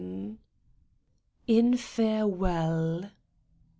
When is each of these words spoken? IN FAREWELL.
IN 1.45 1.77
FAREWELL. 1.77 3.11